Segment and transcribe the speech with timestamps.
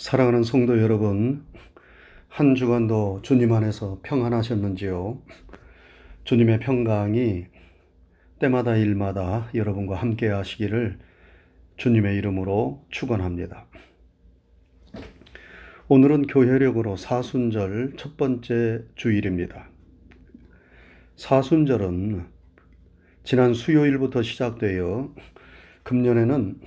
[0.00, 1.44] 사랑하는 성도 여러분,
[2.26, 5.20] 한 주간도 주님 안에서 평안하셨는지요?
[6.24, 7.44] 주님의 평강이
[8.38, 10.98] 때마다 일마다 여러분과 함께 하시기를
[11.76, 13.66] 주님의 이름으로 축원합니다.
[15.88, 19.68] 오늘은 교회력으로 사순절 첫 번째 주일입니다.
[21.16, 22.24] 사순절은
[23.24, 25.14] 지난 수요일부터 시작되어
[25.82, 26.58] 금년에는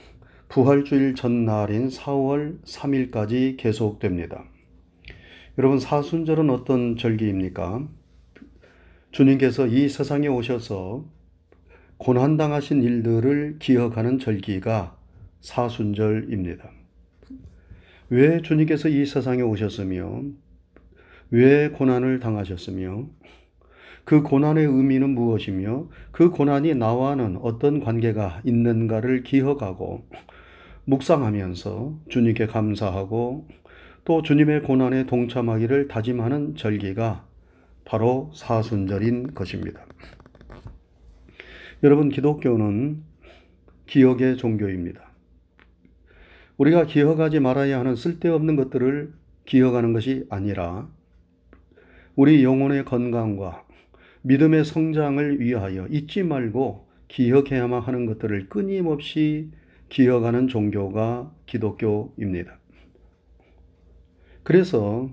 [0.54, 4.44] 부활주일 전날인 4월 3일까지 계속됩니다.
[5.57, 7.88] 여러분, 사순절은 어떤 절기입니까?
[9.09, 11.05] 주님께서 이 세상에 오셔서
[11.97, 14.95] 고난당하신 일들을 기억하는 절기가
[15.41, 16.70] 사순절입니다.
[18.09, 20.22] 왜 주님께서 이 세상에 오셨으며,
[21.31, 23.08] 왜 고난을 당하셨으며,
[24.05, 30.03] 그 고난의 의미는 무엇이며, 그 고난이 나와는 어떤 관계가 있는가를 기억하고,
[30.86, 33.48] 묵상하면서 주님께 감사하고
[34.05, 37.25] 또 주님의 고난에 동참하기를 다짐하는 절기가
[37.86, 39.86] 바로 사순절인 것입니다.
[41.84, 43.03] 여러분, 기독교는
[43.88, 45.12] 기억의 종교입니다.
[46.58, 49.14] 우리가 기억하지 말아야 하는 쓸데없는 것들을
[49.45, 50.88] 기억하는 것이 아니라
[52.16, 53.66] 우리 영혼의 건강과
[54.22, 59.52] 믿음의 성장을 위하여 잊지 말고 기억해야만 하는 것들을 끊임없이
[59.89, 62.59] 기억하는 종교가 기독교입니다.
[64.44, 65.09] 그래서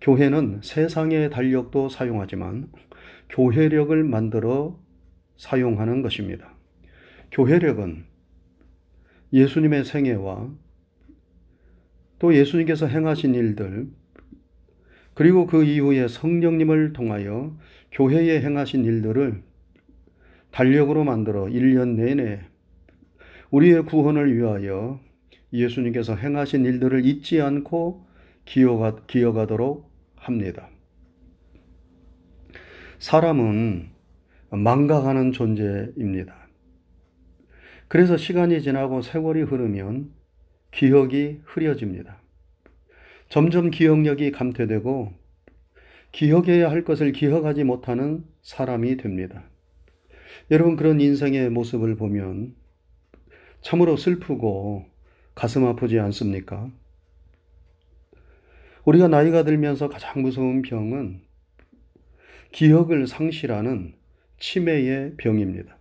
[0.00, 2.70] 교회는 세상의 달력도 사용하지만
[3.28, 4.78] 교회력을 만들어
[5.36, 6.54] 사용하는 것입니다.
[7.30, 8.04] 교회력은
[9.32, 10.50] 예수님의 생애와
[12.18, 13.88] 또 예수님께서 행하신 일들,
[15.14, 17.56] 그리고 그 이후에 성령님을 통하여
[17.92, 19.42] 교회에 행하신 일들을
[20.50, 22.46] 달력으로 만들어 1년 내내
[23.54, 24.98] 우리의 구원을 위하여
[25.52, 28.04] 예수님께서 행하신 일들을 잊지 않고
[28.44, 30.70] 기억하, 기억하도록 합니다.
[32.98, 33.90] 사람은
[34.50, 36.48] 망각하는 존재입니다.
[37.86, 40.10] 그래서 시간이 지나고 세월이 흐르면
[40.72, 42.20] 기억이 흐려집니다.
[43.28, 45.12] 점점 기억력이 감퇴되고
[46.10, 49.44] 기억해야 할 것을 기억하지 못하는 사람이 됩니다.
[50.50, 52.63] 여러분 그런 인생의 모습을 보면
[53.64, 54.84] 참으로 슬프고
[55.34, 56.70] 가슴 아프지 않습니까?
[58.84, 61.22] 우리가 나이가 들면서 가장 무서운 병은
[62.52, 63.94] 기억을 상실하는
[64.38, 65.78] 치매의 병입니다.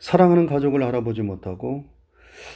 [0.00, 1.84] 사랑하는 가족을 알아보지 못하고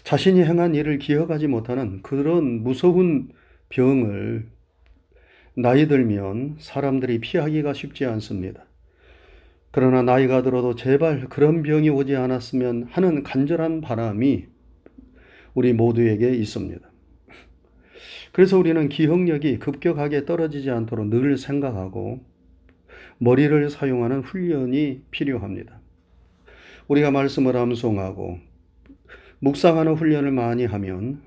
[0.02, 3.30] 자신이 행한 일을 기억하지 못하는 그런 무서운
[3.68, 4.48] 병을
[5.54, 8.67] 나이 들면 사람들이 피하기가 쉽지 않습니다.
[9.78, 14.46] 그러나 나이가 들어도 제발 그런 병이 오지 않았으면 하는 간절한 바람이
[15.54, 16.80] 우리 모두에게 있습니다.
[18.32, 22.18] 그래서 우리는 기억력이 급격하게 떨어지지 않도록 늘 생각하고
[23.18, 25.80] 머리를 사용하는 훈련이 필요합니다.
[26.88, 28.40] 우리가 말씀을 암송하고
[29.38, 31.22] 묵상하는 훈련을 많이 하면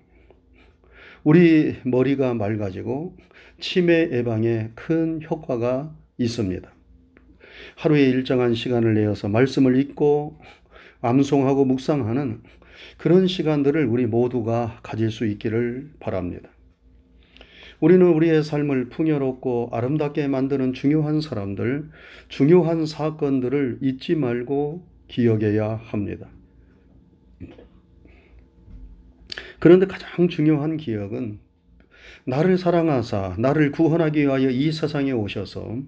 [1.23, 3.15] 우리 머리가 맑아지고
[3.61, 6.80] 치매 예방에 큰 효과가 있습니다.
[7.75, 10.39] 하루에 일정한 시간을 내어서 말씀을 읽고
[11.01, 12.41] 암송하고 묵상하는
[12.97, 16.49] 그런 시간들을 우리 모두가 가질 수 있기를 바랍니다.
[17.79, 21.89] 우리는 우리의 삶을 풍요롭고 아름답게 만드는 중요한 사람들,
[22.29, 26.29] 중요한 사건들을 잊지 말고 기억해야 합니다.
[29.59, 31.39] 그런데 가장 중요한 기억은
[32.25, 35.79] 나를 사랑하사 나를 구원하기 위하여 이 세상에 오셔서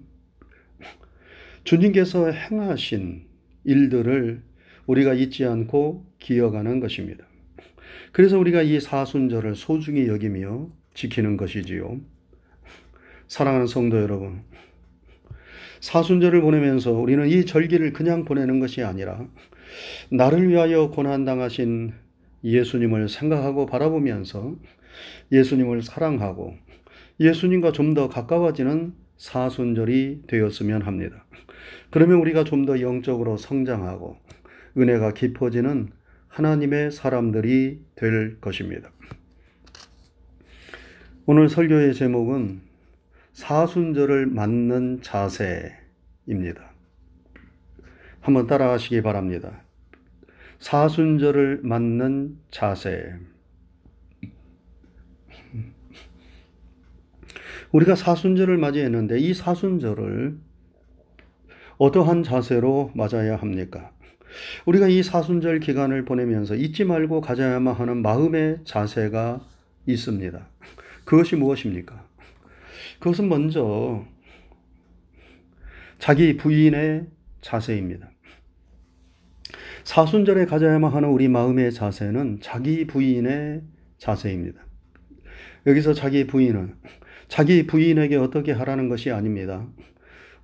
[1.64, 3.22] 주님께서 행하신
[3.64, 4.42] 일들을
[4.86, 7.24] 우리가 잊지 않고 기억하는 것입니다.
[8.12, 12.00] 그래서 우리가 이 사순절을 소중히 여기며 지키는 것이지요.
[13.26, 14.42] 사랑하는 성도 여러분,
[15.80, 19.26] 사순절을 보내면서 우리는 이 절기를 그냥 보내는 것이 아니라
[20.10, 21.92] 나를 위하여 고난당하신
[22.44, 24.54] 예수님을 생각하고 바라보면서
[25.32, 26.54] 예수님을 사랑하고
[27.20, 31.24] 예수님과 좀 더 가까워지는 사순절이 되었으면 합니다.
[31.94, 34.16] 그러면 우리가 좀 더 영적으로 성장하고
[34.76, 35.90] 은혜가 깊어지는
[36.26, 38.90] 하나님의 사람들이 될 것입니다.
[41.24, 42.62] 오늘 설교의 제목은
[43.32, 46.72] 사순절을 맞는 자세입니다.
[48.20, 49.62] 한번 따라하시기 바랍니다.
[50.58, 53.14] 사순절을 맞는 자세.
[57.70, 60.43] 우리가 사순절을 맞이했는데 이 사순절을
[61.78, 63.90] 어떠한 자세로 맞아야 합니까?
[64.66, 69.40] 우리가 이 사순절 기간을 보내면서 잊지 말고 가져야만 하는 마음의 자세가
[69.86, 70.46] 있습니다.
[71.04, 72.04] 그것이 무엇입니까?
[72.98, 74.04] 그것은 먼저
[75.98, 77.06] 자기 부인의
[77.40, 78.10] 자세입니다.
[79.84, 83.62] 사순절에 가져야만 하는 우리 마음의 자세는 자기 부인의
[83.98, 84.64] 자세입니다.
[85.66, 86.74] 여기서 자기 부인은
[87.28, 89.66] 자기 부인에게 어떻게 하라는 것이 아닙니다.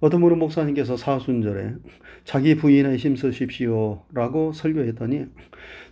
[0.00, 1.75] 어떤 분은 목사님께서 사순절에
[2.25, 5.26] 자기 부인에 힘쓰십시오 라고 설교했더니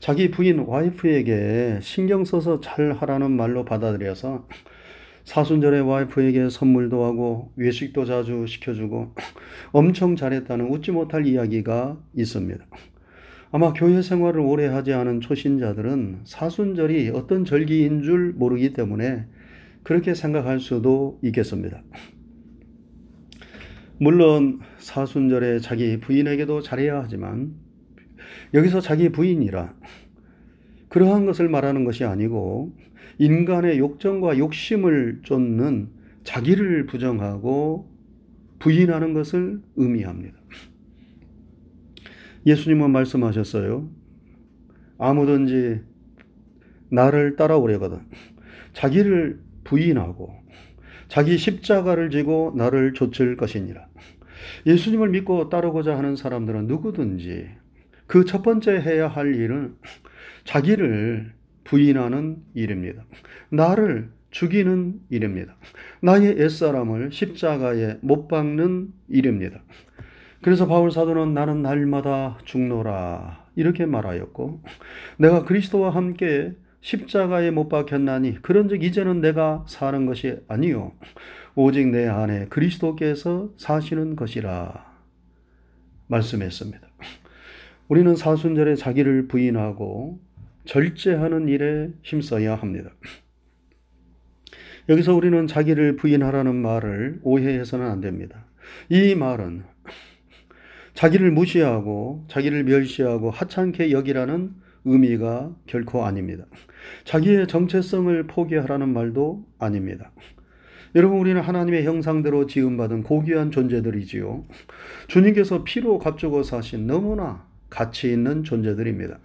[0.00, 4.48] 자기 부인 와이프에게 신경 써서 잘 하라는 말로 받아들여서
[5.24, 9.14] 사순절에 와이프에게 선물도 하고 외식도 자주 시켜주고
[9.72, 12.64] 엄청 잘했다는 웃지 못할 이야기가 있습니다.
[13.50, 19.26] 아마 교회 생활을 오래 하지 않은 초신자들은 사순절이 어떤 절기인 줄 모르기 때문에
[19.82, 21.82] 그렇게 생각할 수도 있겠습니다.
[24.00, 27.54] 물론 사순절에 자기 부인에게도 잘해야 하지만
[28.54, 29.74] 여기서 자기 부인이라
[30.88, 32.72] 그러한 것을 말하는 것이 아니고
[33.18, 35.90] 인간의 욕정과 욕심을 쫓는
[36.22, 37.90] 자기를 부정하고
[38.58, 40.36] 부인하는 것을 의미합니다.
[42.46, 43.88] 예수님은 말씀하셨어요.
[44.98, 45.80] 아무든지
[46.90, 48.00] 나를 따라오려거든
[48.72, 50.32] 자기를 부인하고
[51.08, 53.88] 자기 십자가를 지고 나를 좇을 것이니라.
[54.66, 57.48] 예수님을 믿고 따르고자 하는 사람들은 누구든지
[58.06, 59.74] 그 첫 번째 해야 할 일은
[60.44, 61.32] 자기를
[61.64, 63.04] 부인하는 일입니다.
[63.50, 65.56] 나를 죽이는 일입니다.
[66.00, 69.62] 나의 옛사람을 십자가에 못 박는 일입니다.
[70.42, 74.62] 그래서 바울 사도는 나는 날마다 죽노라 이렇게 말하였고
[75.18, 76.54] 내가 그리스도와 함께
[76.88, 80.92] 십자가에 못 박혔나니 그런즉 이제는 내가 사는 것이 아니요
[81.54, 84.86] 오직 내 안에 그리스도께서 사시는 것이라
[86.06, 86.88] 말씀했습니다.
[87.88, 90.18] 우리는 사순절에 자기를 부인하고
[90.64, 92.88] 절제하는 일에 힘써야 합니다.
[94.88, 98.46] 여기서 우리는 자기를 부인하라는 말을 오해해서는 안 됩니다.
[98.88, 99.64] 이 말은
[100.94, 106.44] 자기를 무시하고 자기를 멸시하고 하찮게 여기라는 의미가 결코 아닙니다.
[107.04, 110.10] 자기의 정체성을 포기하라는 말도 아닙니다.
[110.94, 114.44] 여러분, 우리는 하나님의 형상대로 지음받은 고귀한 존재들이지요.
[115.08, 119.18] 주님께서 피로 값주고 사신 너무나 가치 있는 존재들입니다.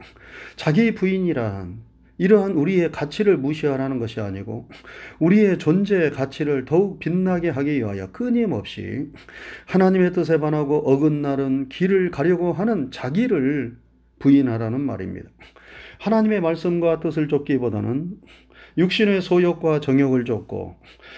[0.56, 4.69] 자기 부인이란 이러한 우리의 가치를 무시하라는 것이 아니고
[5.19, 9.10] 우리의 존재의 가치를 더욱 빛나게 하기 위하여 끊임없이
[9.65, 13.77] 하나님의 뜻에 반하고 어긋나는 길을 가려고 하는 자기를
[14.24, 15.30] 부인하라는 말입니다.
[16.00, 18.16] 하나님의 말씀과 뜻을 쫓기보다는
[18.78, 20.78] 육신의 소욕과 정욕을 쫓고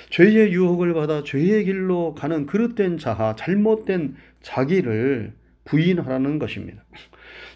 [0.10, 5.34] 죄의 유혹을 받아 죄의 길로 가는 그릇된 자하, 잘못된 자기를
[5.66, 6.84] 부인하라는 것입니다.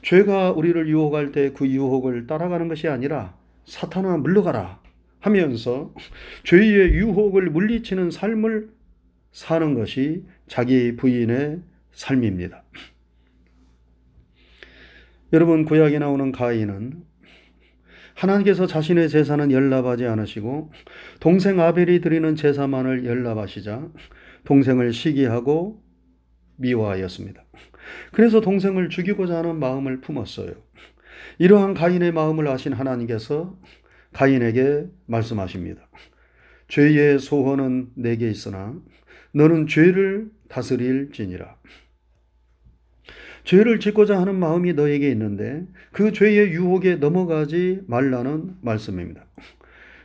[0.04, 3.36] 죄가 우리를 유혹할 때 그 유혹을 따라가는 것이 아니라
[3.66, 4.80] 사탄아 물러가라
[5.20, 5.94] 하면서
[6.44, 8.70] 죄의 유혹을 물리치는 삶을
[9.32, 11.62] 사는 것이 자기 부인의
[11.92, 12.64] 삶입니다.
[15.32, 17.04] 여러분 구약에 나오는 가인은
[18.16, 20.72] 하나님께서 자신의 제사는 연납하지 않으시고
[21.20, 23.90] 동생 아벨이 드리는 제사만을 연납하시자
[24.44, 25.84] 동생을 시기하고
[26.58, 27.44] 미워하였습니다.
[28.12, 30.52] 그래서 동생을 죽이고자 하는 마음을 품었어요.
[31.38, 33.58] 이러한 가인의 마음을 아신 하나님께서
[34.14, 35.88] 가인에게 말씀하십니다.
[36.68, 38.76] 죄의 소원은 내게 있으나
[39.34, 41.56] 너는 죄를 다스릴지니라.
[43.44, 49.26] 죄를 짓고자 하는 마음이 너에게 있는데 그 죄의 유혹에 넘어가지 말라는 말씀입니다.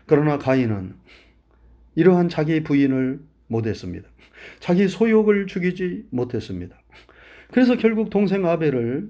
[0.07, 0.95] 그러나 가인은
[1.95, 4.09] 이러한 자기 부인을 못했습니다.
[4.61, 6.77] 자기 소욕을 죽이지 못했습니다.
[7.51, 9.09] 그래서 결국 동생 아벨을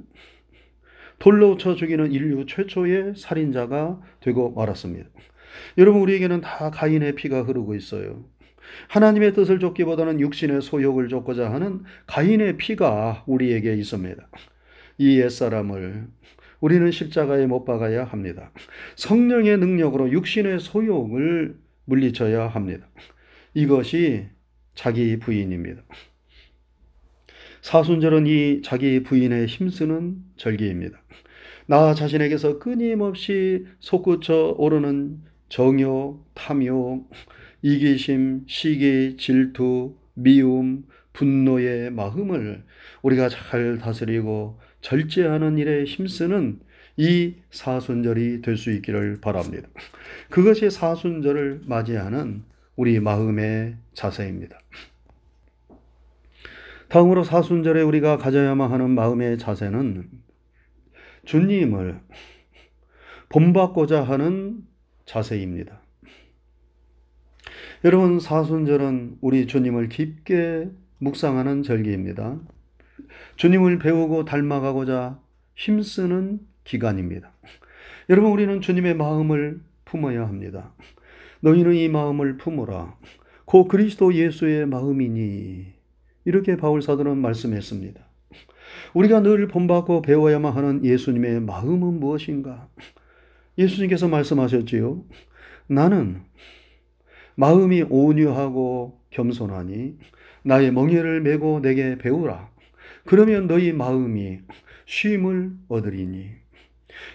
[1.19, 5.09] 돌로 쳐 죽이는 인류 최초의 살인자가 되고 말았습니다.
[5.78, 8.25] 여러분 우리에게는 다 가인의 피가 흐르고 있어요.
[8.88, 14.28] 하나님의 뜻을 쫓기보다는 육신의 소욕을 쫓고자 하는 가인의 피가 우리에게 있습니다.
[14.99, 16.09] 이 옛사람을
[16.61, 18.50] 우리는 십자가에 못 박아야 합니다.
[18.97, 22.88] 성령의 능력으로 육신의 소욕을 물리쳐야 합니다.
[23.52, 24.28] 이것이
[24.75, 25.83] 자기 부인입니다.
[27.61, 31.02] 사순절은 이 자기 부인의 힘쓰는 절기입니다.
[31.66, 37.11] 나 자신에게서 끊임없이 솟구쳐 오르는 정욕, 탐욕,
[37.64, 42.62] 이기심, 시기, 질투, 미움, 분노의 마음을
[43.00, 46.61] 우리가 잘 다스리고 절제하는 일에 힘쓰는
[46.99, 49.66] 이 사순절이 될 수 있기를 바랍니다.
[50.28, 52.44] 그것이 사순절을 맞이하는
[52.76, 54.59] 우리 마음의 자세입니다.
[56.88, 60.11] 다음으로 사순절에 우리가 가져야만 하는 마음의 자세는
[61.25, 61.99] 주님을
[63.30, 64.66] 본받고자 하는
[65.06, 65.84] 자세입니다.
[67.85, 72.41] 여러분, 사순절은 우리 주님을 깊게 묵상하는 절기입니다.
[73.37, 75.21] 주님을 배우고 닮아가고자
[75.55, 77.31] 힘쓰는 기간입니다.
[78.09, 80.73] 여러분, 우리는 주님의 마음을 품어야 합니다.
[81.41, 82.97] 너희는 이 마음을 품으라.
[83.45, 85.67] 고 그리스도 예수의 마음이니.
[86.25, 88.00] 이렇게 바울 사도는 말씀했습니다.
[88.95, 92.67] 우리가 늘 본받고 배워야만 하는 예수님의 마음은 무엇인가?
[93.59, 95.05] 예수님께서 말씀하셨지요.
[95.67, 96.23] 나는
[97.37, 99.97] 마음이 온유하고 겸손하니
[100.43, 102.50] 나의 멍에를 메고 내게 배우라.
[103.05, 104.41] 그러면 너희 마음이
[104.87, 106.31] 쉼을 얻으리니.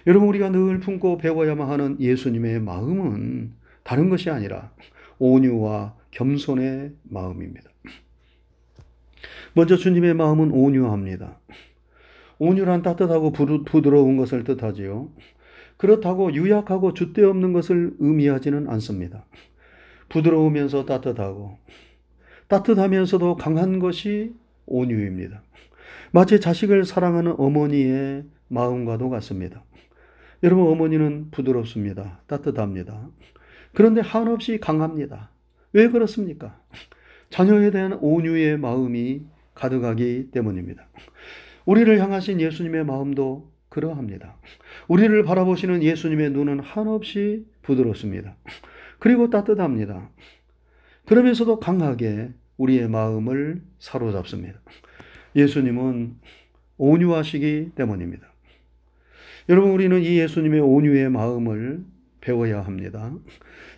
[0.06, 4.72] 여러분 우리가 늘 품고 배워야만 하는 예수님의 마음은 다른 것이 아니라
[5.18, 7.70] 온유와 겸손의 마음입니다.
[9.54, 11.40] 먼저 주님의 마음은 온유합니다.
[12.38, 15.10] 온유란 따뜻하고 부드러운 것을 뜻하지요.
[15.76, 19.24] 그렇다고 유약하고 줏대 없는 것을 의미하지는 않습니다.
[20.10, 21.56] 부드러우면서 따뜻하고
[22.48, 24.34] 따뜻하면서도 강한 것이
[24.66, 25.42] 온유입니다.
[26.12, 29.64] 마치 자식을 사랑하는 어머니의 마음과도 같습니다.
[30.42, 32.20] 여러분, 어머니는 부드럽습니다.
[32.26, 33.08] 따뜻합니다.
[33.72, 35.30] 그런데 한없이 강합니다.
[35.72, 36.60] 왜 그렇습니까?
[37.30, 39.22] 자녀에 대한 온유의 마음이
[39.54, 40.88] 가득하기 때문입니다.
[41.66, 44.36] 우리를 향하신 예수님의 마음도 그러합니다.
[44.88, 48.34] 우리를 바라보시는 예수님의 눈은 한없이 부드럽습니다.
[49.00, 50.10] 그리고 따뜻합니다.
[51.06, 54.60] 그러면서도 강하게 우리의 마음을 사로잡습니다.
[55.34, 56.16] 예수님은
[56.76, 58.28] 온유하시기 때문입니다.
[59.48, 61.84] 여러분 우리는 이 예수님의 온유의 마음을
[62.20, 63.12] 배워야 합니다.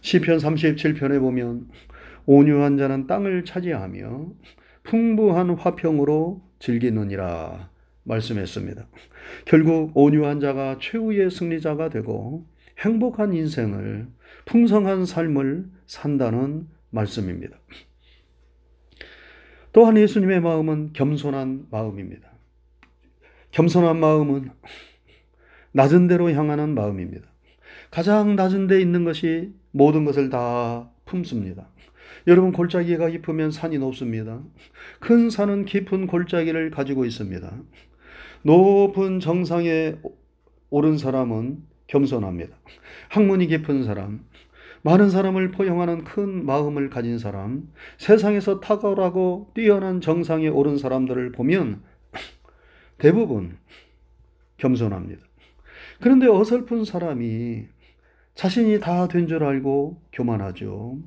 [0.03, 1.69] 시편 37편에 보면
[2.27, 4.33] 온유한 자는 땅을 차지하며
[4.83, 7.71] 풍부한 화평으로 즐기느니라
[8.05, 8.87] 말씀했습니다.
[9.45, 12.45] 결국 온유한 자가 최후의 승리자가 되고
[12.83, 14.09] 행복한 인생을
[14.45, 17.57] 풍성한 삶을 산다는 말씀입니다.
[19.73, 22.31] 또한 예수님의 마음은 겸손한 마음입니다.
[23.53, 24.51] 겸손한 마음은
[25.73, 27.27] 낮은 데로 향하는 마음입니다.
[27.91, 31.69] 가장 낮은 데 있는 것이 모든 것을 다 품습니다.
[32.27, 34.43] 여러분 골짜기가 깊으면 산이 높습니다.
[35.01, 37.63] 큰 산은 깊은 골짜기를 가지고 있습니다.
[38.43, 39.97] 높은 정상에
[40.71, 42.57] 오른 사람은 겸손합니다.
[43.11, 44.25] 학문이 깊은 사람,
[44.81, 51.83] 많은 사람을 포용하는 큰 마음을 가진 사람, 세상에서 탁월하고 뛰어난 정상에 오른 사람들을 보면
[52.97, 53.59] 대부분
[54.57, 55.23] 겸손합니다.
[56.01, 57.67] 그런데 어설픈 사람이
[58.35, 60.99] 자신이 다 된 줄 알고 교만하죠.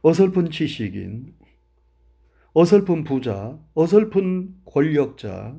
[0.00, 1.34] 어설픈 지식인,
[2.54, 5.54] 어설픈 부자, 어설픈 권력자,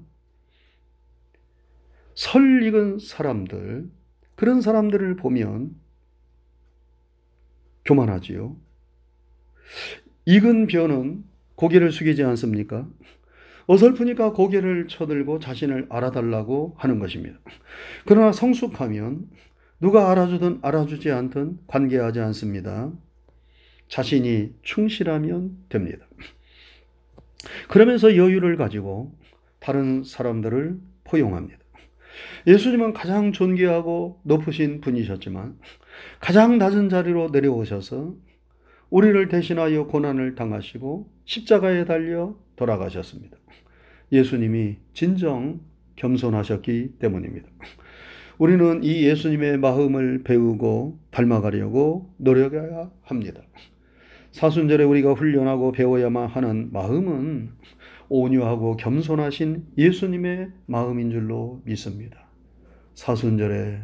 [2.15, 3.91] 설익은 사람들,
[4.38, 5.75] 그런 사람들을 보면
[7.84, 8.56] 교만하지요.
[10.25, 11.24] 익은 벼는
[11.56, 12.88] 고개를 숙이지 않습니까?
[13.65, 17.39] 어설프니까 고개를 쳐들고 자신을 알아달라고 하는 것입니다.
[18.06, 19.27] 그러나 성숙하면
[19.82, 22.91] 누가 알아주든 알아주지 않든 관계하지 않습니다.
[23.89, 26.06] 자신이 충실하면 됩니다.
[27.70, 29.17] 그러면서 여유를 가지고
[29.60, 31.66] 다른 사람들을 포용합니다.
[32.45, 35.57] 예수님은 가장 존귀하고 높으신 분이셨지만
[36.19, 38.15] 가장 낮은 자리로 내려오셔서
[38.89, 43.38] 우리를 대신하여 고난을 당하시고 십자가에 달려 돌아가셨습니다.
[44.12, 45.59] 예수님이 진정
[45.97, 47.50] 겸손하셨기 때문입니다.
[48.38, 53.41] 우리는 이 예수님의 마음을 배우고 닮아가려고 노력해야 합니다.
[54.31, 57.50] 사순절에 우리가 훈련하고 배워야만 하는 마음은
[58.09, 62.27] 온유하고 겸손하신 예수님의 마음인 줄로 믿습니다.
[62.95, 63.81] 사순절에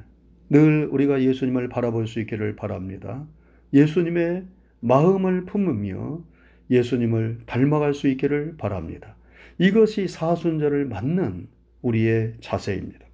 [0.50, 3.28] 늘 우리가 예수님을 바라볼 수 있기를 바랍니다.
[3.74, 4.46] 예수님의
[4.80, 6.24] 마음을 품으며
[6.70, 9.16] 예수님을 닮아갈 수 있기를 바랍니다.
[9.58, 11.48] 이것이 사순절을 맞는
[11.82, 13.06] 우리의 자세입니다.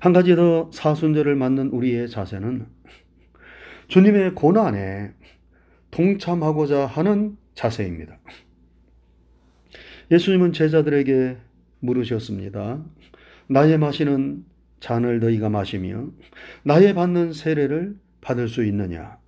[0.00, 2.66] 한 가지 더 사순절을 맞는 우리의 자세는
[3.88, 5.12] 주님의 고난에
[5.90, 8.18] 동참하고자 하는 자세입니다.
[10.10, 11.36] 예수님은 제자들에게
[11.80, 12.84] 물으셨습니다.
[13.48, 14.44] 나의 마시는
[14.80, 16.10] 잔을 너희가 마시며
[16.64, 19.18] 나의 받는 세례를 받을 수 있느냐?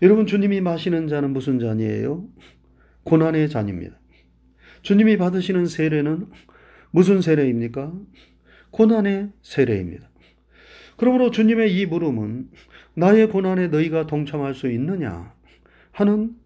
[0.00, 2.26] 여러분 주님이 마시는 잔은 무슨 잔이에요?
[3.04, 3.98] 고난의 잔입니다.
[4.82, 6.26] 주님이 받으시는 세례는
[6.90, 7.92] 무슨 세례입니까?
[8.70, 10.08] 고난의 세례입니다.
[10.96, 12.50] 그러므로 주님의 이 물음은
[12.94, 15.34] 나의 고난에 너희가 동참할 수 있느냐
[15.92, 16.36] 하는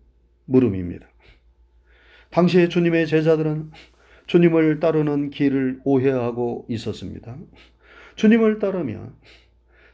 [0.45, 1.07] 물음입니다.
[2.37, 3.71] 당시에 주님의 제자들은
[4.27, 7.35] 주님을 따르는 길을 오해하고 있었습니다.
[8.17, 9.15] 주님을 따르면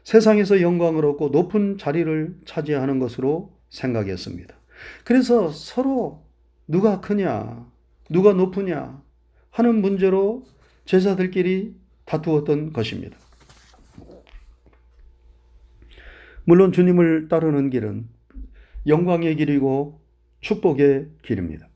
[0.03, 4.53] 세상에서 영광을 얻고 높은 자리를 차지하는 것으로 생각했습니다.
[5.05, 6.25] 그래서 서로
[6.67, 7.65] 누가 크냐,
[8.09, 9.01] 누가 높으냐
[9.49, 10.43] 하는 문제로
[10.83, 13.17] 제자들끼리 다투었던 것입니다.
[16.43, 18.09] 물론 주님을 따르는 길은
[18.87, 20.01] 영광의 길이고
[20.41, 21.69] 축복의 길입니다.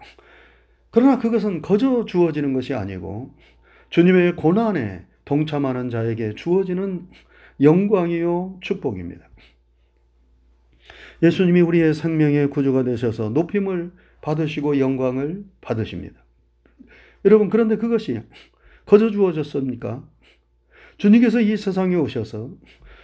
[0.97, 3.31] 그러나 그것은 거저 주어지는 것이 아니고
[3.91, 7.05] 주님의 고난에 동참하는 자에게 주어지는
[7.61, 9.29] 영광이요 축복입니다.
[11.21, 16.15] 예수님이 우리의 생명의 구주가 되셔서 높임을 받으시고 영광을 받으십니다.
[17.25, 18.21] 여러분 그런데 그것이
[18.87, 20.03] 거저 주어졌습니까?
[20.97, 22.49] 주님께서 이 세상에 오셔서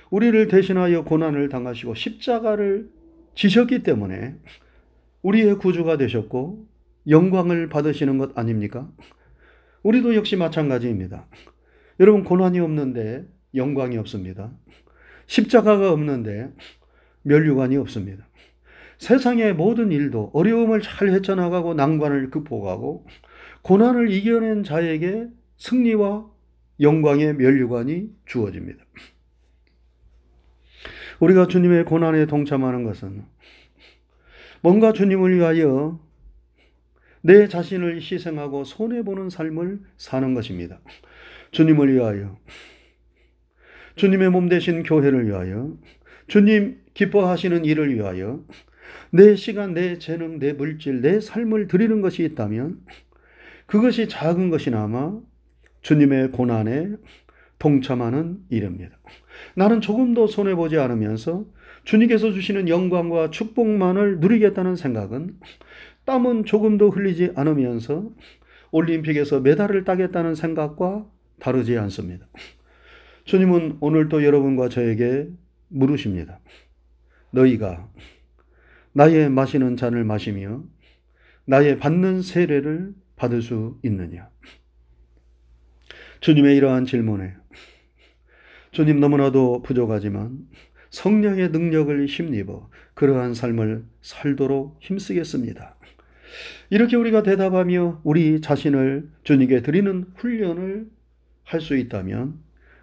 [0.10, 2.90] 우리를 대신하여 고난을 당하시고 십자가를
[3.36, 4.36] 지셨기 때문에
[5.22, 6.73] 우리의 구주가 되셨고
[7.08, 8.90] 영광을 받으시는 것 아닙니까?
[9.84, 11.28] 우리도 역시 마찬가지입니다.
[12.00, 14.52] 여러분 고난이 없는데 영광이 없습니다.
[15.28, 16.52] 십자가가 없는데
[17.24, 18.28] 멸류관이 없습니다.
[18.98, 23.06] 세상의 모든 일도 어려움을 잘 헤쳐나가고 난관을 극복하고
[23.64, 26.30] 고난을 이겨낸 자에게 승리와
[26.80, 28.84] 영광의 멸류관이 주어집니다.
[31.20, 33.24] 우리가 주님의 고난에 동참하는 것은
[34.62, 36.00] 뭔가 주님을 위하여
[37.26, 40.82] 내 자신을 희생하고 손해보는 삶을 사는 것입니다.
[41.52, 42.38] 주님을 위하여,
[43.96, 45.74] 주님의 몸 대신 교회를 위하여,
[46.28, 48.44] 주님 기뻐하시는 일을 위하여,
[49.10, 52.82] 내 시간, 내 재능, 내 물질, 내 삶을 드리는 것이 있다면,
[53.68, 55.18] 그것이 작은 것이나마
[55.82, 56.90] 주님의 고난에
[57.58, 58.98] 동참하는 일입니다.
[59.56, 61.46] 나는 조금도 손해보지 않으면서
[61.86, 65.38] 주님께서 주시는 영광과 축복만을 누리겠다는 생각은
[66.06, 68.12] 땀은 조금도 흘리지 않으면서
[68.72, 71.08] 올림픽에서 메달을 따겠다는 생각과
[71.40, 72.28] 다르지 않습니다.
[73.26, 75.30] 주님은 오늘도 여러분과 저에게
[75.70, 76.40] 물으십니다.
[77.32, 77.90] 너희가
[78.92, 80.64] 나의 마시는 잔을 마시며
[81.46, 84.30] 나의 받는 세례를 받을 수 있느냐?
[86.20, 87.36] 주님의 이러한 질문에
[88.72, 90.48] 주님 너무나도 부족하지만
[90.90, 95.76] 성령의 능력을 힘입어 그러한 삶을 살도록 힘쓰겠습니다.
[96.70, 100.88] 이렇게 우리가 대답하며 우리 자신을 주님께 드리는 훈련을
[101.44, 102.40] 할 수 있다면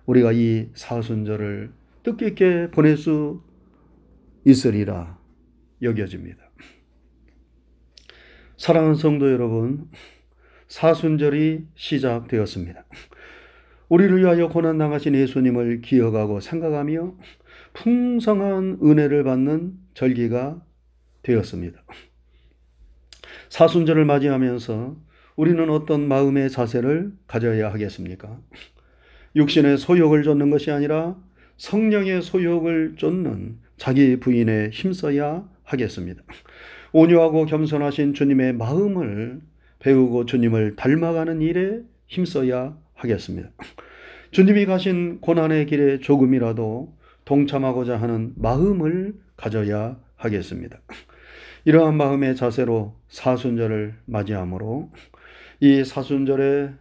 [0.07, 3.43] 우리가 이 사순절을 뜻깊게 보낼 수
[4.45, 5.19] 있으리라
[5.83, 6.51] 여겨집니다.
[8.57, 9.89] 사랑하는 성도 여러분,
[10.69, 12.85] 사순절이 시작되었습니다.
[13.89, 17.17] 우리를 위하여 고난당하신 예수님을 기억하고 생각하며
[17.73, 20.63] 풍성한 은혜를 받는 절기가
[21.23, 21.83] 되었습니다.
[23.51, 24.97] 사순절을 맞이하면서
[25.37, 28.39] 우리는 어떤 마음의 자세를 가져야 하겠습니까?
[29.37, 31.17] 육신의 소욕을 쫓는 것이 아니라
[31.57, 36.23] 성령의 소욕을 쫓는 자기 부인에 힘써야 하겠습니다.
[36.93, 39.41] 온유하고 겸손하신 주님의 마음을
[39.79, 43.51] 배우고 주님을 닮아가는 일에 힘써야 하겠습니다.
[44.31, 50.81] 주님이 가신 고난의 길에 조금이라도 동참하고자 하는 마음을 가져야 하겠습니다.
[51.65, 54.91] 이러한 마음의 자세로 사순절을 맞이하므로
[55.61, 56.73] 이 사순절에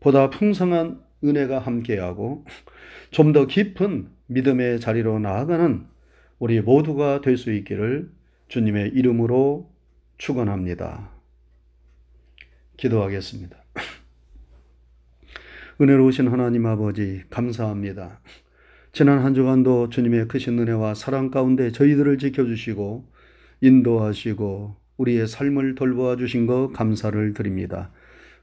[0.00, 2.44] 보다 풍성한 은혜가 함께하고
[3.10, 5.86] 좀 더 깊은 믿음의 자리로 나아가는
[6.38, 8.10] 우리 모두가 될 수 있기를
[8.48, 9.70] 주님의 이름으로
[10.18, 11.10] 축원합니다.
[12.76, 13.56] 기도하겠습니다.
[15.80, 18.20] 은혜로우신 하나님 아버지 감사합니다.
[18.92, 23.08] 지난 한 주간도 주님의 크신 은혜와 사랑 가운데 저희들을 지켜주시고
[23.60, 27.90] 인도하시고 우리의 삶을 돌보아 주신 것 감사를 드립니다.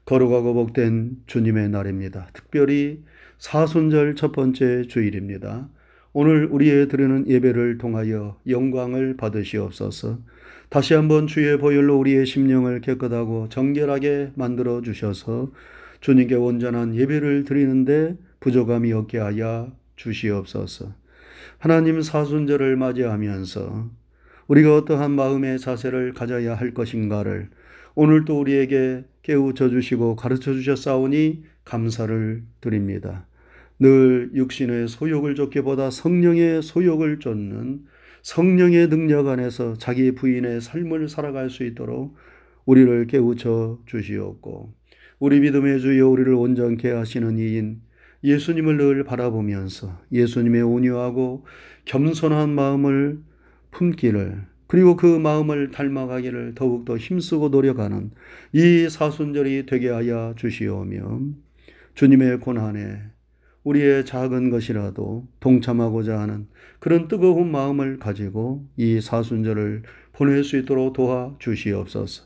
[0.04, 2.28] 거룩하고 복된 주님의 날입니다.
[2.32, 3.02] 특별히
[3.38, 5.68] 사순절 첫 번째 주일입니다.
[6.12, 10.18] 오늘 우리의 드리는 예배를 통하여 영광을 받으시옵소서.
[10.70, 15.52] 다시 한번 주의 보혈로 우리의 심령을 깨끗하고 정결하게 만들어 주셔서
[16.00, 20.92] 주님께 온전한 예배를 드리는데 부족함이 없게 하여 주시옵소서.
[21.58, 23.90] 하나님 사순절을 맞이하면서
[24.48, 27.50] 우리가 어떠한 마음의 자세를 가져야 할 것인가를
[27.94, 33.26] 오늘도 우리에게 깨우쳐 주시고 가르쳐 주셨사오니 감사를 드립니다.
[33.78, 37.84] 늘 육신의 소욕을 쫓기보다 성령의 소욕을 쫓는
[38.22, 42.16] 성령의 능력 안에서 자기 부인의 삶을 살아갈 수 있도록
[42.64, 44.72] 우리를 깨우쳐 주시옵고
[45.18, 47.82] 우리 믿음의 주여 우리를 온전케 하시는 이인
[48.24, 51.44] 예수님을 늘 바라보면서 예수님의 온유하고
[51.84, 53.27] 겸손한 마음을
[53.70, 58.10] 품기를 그리고 그 마음을 닮아가기를 더욱더 힘쓰고 노력하는
[58.52, 61.20] 이 사순절이 되게 하여 주시오며
[61.94, 63.02] 주님의 고난에
[63.64, 71.34] 우리의 작은 것이라도 동참하고자 하는 그런 뜨거운 마음을 가지고 이 사순절을 보낼 수 있도록 도와
[71.38, 72.24] 주시옵소서.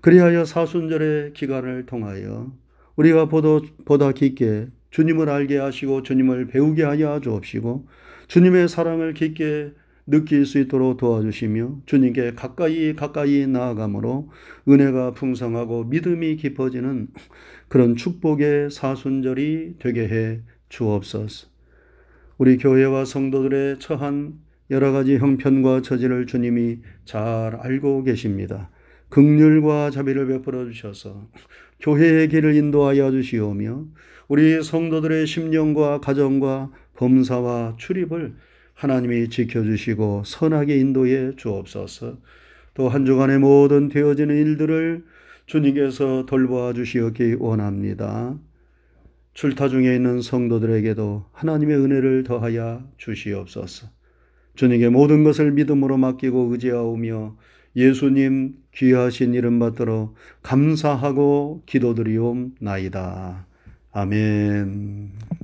[0.00, 2.52] 그리하여 사순절의 기간을 통하여
[2.96, 7.86] 우리가 보다, 보다 깊게 주님을 알게 하시고 주님을 배우게 하여 주옵시고
[8.28, 9.72] 주님의 사랑을 깊게
[10.10, 14.28] 느낄 수 있도록 도와주시며 주님께 가까이 가까이 나아감으로
[14.68, 17.08] 은혜가 풍성하고 믿음이 깊어지는
[17.68, 21.48] 그런 축복의 사순절이 되게 해 주옵소서.
[22.38, 28.70] 우리 교회와 성도들의 처한 여러 가지 형편과 처지를 주님이 잘 알고 계십니다.
[29.10, 31.28] 극률과 자비를 베풀어 주셔서
[31.80, 33.86] 교회의 길을 인도하여 주시오며
[34.28, 38.34] 우리 성도들의 심령과 가정과 범사와 출입을
[38.80, 42.16] 하나님이 지켜주시고 선하게 인도해 주옵소서.
[42.72, 45.04] 또 한 주간의 모든 되어지는 일들을
[45.44, 48.38] 주님께서 돌보아 주시었기 원합니다.
[49.34, 53.88] 출타 중에 있는 성도들에게도 하나님의 은혜를 더하여 주시옵소서.
[54.54, 57.36] 주님께 모든 것을 믿음으로 맡기고 의지하오며
[57.76, 63.46] 예수님 귀하신 이름 받들어 감사하고 기도드리옵나이다.
[63.92, 65.39] 아멘.